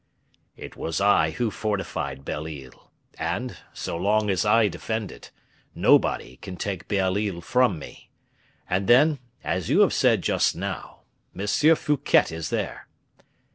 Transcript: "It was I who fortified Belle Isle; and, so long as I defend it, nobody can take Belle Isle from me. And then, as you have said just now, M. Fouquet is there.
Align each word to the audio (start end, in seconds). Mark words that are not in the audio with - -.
"It 0.57 0.75
was 0.75 0.99
I 0.99 1.29
who 1.29 1.51
fortified 1.51 2.25
Belle 2.25 2.47
Isle; 2.47 2.91
and, 3.19 3.57
so 3.71 3.95
long 3.95 4.31
as 4.31 4.43
I 4.47 4.67
defend 4.67 5.11
it, 5.11 5.29
nobody 5.75 6.37
can 6.37 6.57
take 6.57 6.87
Belle 6.87 7.19
Isle 7.19 7.39
from 7.41 7.77
me. 7.77 8.09
And 8.67 8.87
then, 8.87 9.19
as 9.43 9.69
you 9.69 9.81
have 9.81 9.93
said 9.93 10.23
just 10.23 10.55
now, 10.55 11.01
M. 11.39 11.45
Fouquet 11.45 12.25
is 12.31 12.49
there. 12.49 12.87